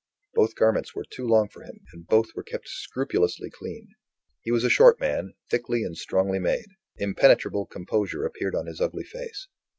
[0.33, 3.89] Both garments were too long for him, and both were kept scrupulously clean.
[4.41, 6.69] He was a short man, thickly and strongly made.
[6.97, 9.47] Impenetrable composure appeared on his ugly face.